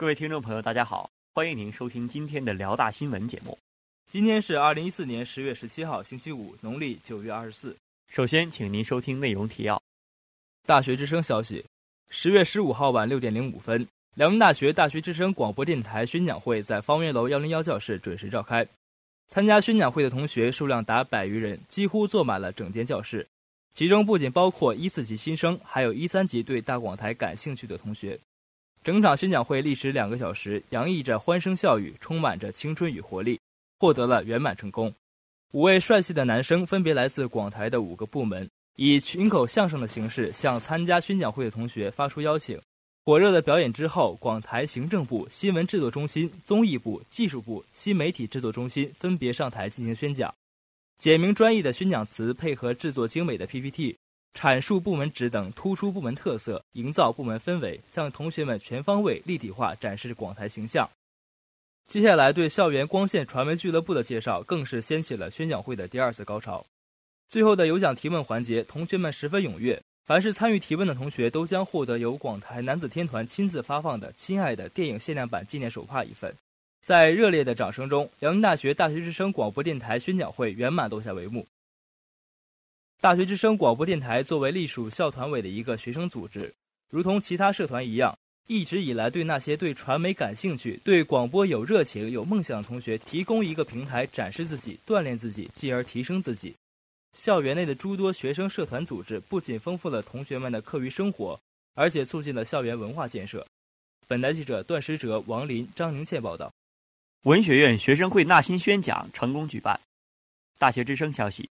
[0.00, 3.58] 各位听众朋友，大家好，欢迎您收听今天的辽大新闻节目。
[4.08, 7.76] 今天是二零一四年十月十七号，星期五，农历九月二十四。
[8.08, 9.78] 首先，请您收听内容提要。
[10.64, 11.62] 大学之声消息：
[12.08, 18.66] 十月十五号晚六点零五分，辽宁大学大学之声广播电台宣讲会在方圆楼幺零幺教室准时召开。
[19.28, 23.28] 参加宣讲会的同学数量达百余人，几乎坐满了整间教室。
[23.74, 28.18] 其中不仅包括一四级新生，还有一三级对大广台感兴趣的同学。
[28.82, 33.38] 整场宣讲会历时两个小时，洋溢着欢声笑语，充满着青春与活力，
[33.78, 34.92] 获得了圆满成功。
[35.52, 42.58] 五位帅气的男生分别来自广台的五个部门，以群口相声的形式向参加宣讲会的同学发出邀请。
[43.04, 50.34] 火热的表演之后，广台行政部、新闻制作中心、综艺部、技术部、新媒体制作中心分别上台进行宣讲。
[50.98, 53.96] 简明专业的宣讲词配合制作精美的 PPT，
[54.34, 60.88] 阐述部门职等，突出部门特色，营造部门氛围，向同学们全方位立体化展示广台形象。
[61.88, 66.64] 接下来对校园光线传媒俱乐部的介绍，更是掀起了宣讲会的第二次高潮。
[67.28, 69.80] 最后的有奖提问环节，同学们十分踊跃。
[70.04, 76.34] 凡是参与提问的同学，都将获得由广台男子天团亲自发放的《亲爱的》电影限量版纪念手帕一份。
[76.82, 81.46] 在热烈的掌声中，辽宁大学大学之声广播电台宣讲会圆满落下帷幕。
[83.00, 86.52] 大学之声广播电台作为隶属校团委的一个学生组织，
[86.90, 88.14] 如同其他社团一样，
[88.46, 96.54] 一直以来对那些对传媒感兴趣、对广播有热情、有梦想的同学提供一个平台，展示自己、锻炼自己，继而提升自己。
[97.12, 101.40] 校园内的诸多学生社团组织不仅丰富了同学们的课余生活，
[101.74, 103.46] 而且促进了校园文化建设。
[104.06, 106.52] 本台记者段时哲、王林、张宁倩报道。
[107.22, 109.80] 文学院学生会纳新宣讲成功举办。
[110.58, 111.48] 大学之声消息：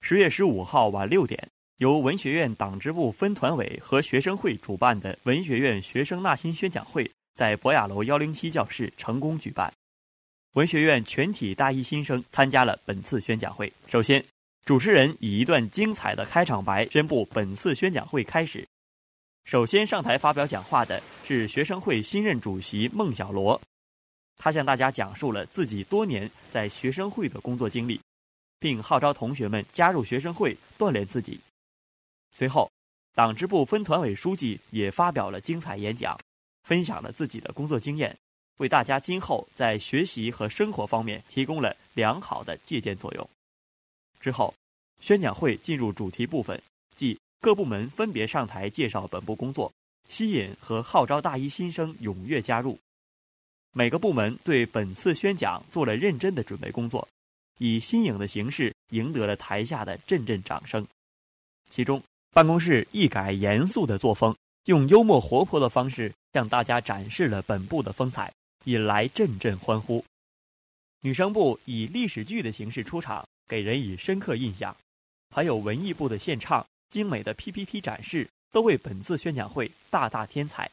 [0.00, 9.72] 十月十五号晚六点，由文学院党支部分团委和学生会主办的文学院学生纳新宣讲会在博雅楼幺零七教室成功举办。
[10.54, 13.72] 文学院全体大一新生参加了本次宣讲会。
[13.86, 14.24] 首先。
[14.64, 18.66] 主持人以一段精彩的开场白宣布本次宣讲会开始。
[19.46, 23.58] 首先上台发表讲话的是学生会新任主席孟小罗，
[24.36, 27.98] 他向大家讲述了自己多年在学生会的工作经历，
[28.58, 31.40] 并号召同学们加入学生会锻炼自己。
[32.34, 32.70] 随后，
[33.14, 36.18] 党支部分团委书记也发表了精彩演讲，
[36.62, 38.16] 分享了自己的工作经验，
[38.58, 43.30] 为大家今后在学习和生活方面提供了良好的借鉴作用。
[44.20, 44.54] 之后，
[45.00, 46.60] 宣讲会进入主题部分，
[46.94, 49.72] 即各部门分别上台介绍本部工作，
[50.08, 52.78] 吸引和号召大一新生踊跃加入。
[53.72, 57.06] 每个部门对本次宣讲做了认真的准备工作，
[57.58, 60.86] 以新颖的形式赢得了台下的阵阵掌声。
[61.68, 62.02] 其中，
[62.32, 68.32] 办公室一改严肃的作风，用幽默活泼的方式向大家展示了本部的风采，
[68.64, 70.04] 引来阵阵欢呼。
[71.02, 73.24] 女生部以历史剧的形式出场。
[73.48, 74.76] 给人以深刻印象，
[75.34, 80.70] 还有文艺部的献唱、精美的 PPT 展示，都为本次宣讲会大大添彩。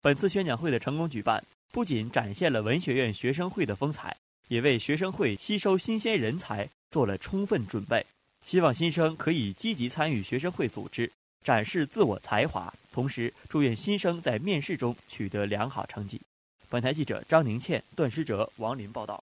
[0.00, 4.16] 本次宣讲会的成功举办，不仅展现了文学院学生会的风采，
[4.50, 8.04] 也为学生会吸收新鲜人才做了充分准备。
[8.44, 11.10] 希望新生可以积极参与学生会组织，
[11.44, 16.20] 展示自我才华，同时祝愿新生在面试中取得良好成绩。
[16.68, 19.22] 本台记者张宁倩、段诗哲、王林报道。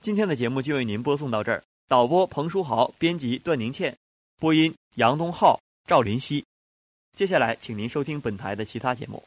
[0.00, 1.62] 今天的节目就为您播送到这儿。
[1.86, 3.96] 导播彭书豪，编辑段宁倩，
[4.40, 6.44] 播音杨东浩、赵林希。
[7.14, 9.22] 接下来，请您收听本台的其他节目。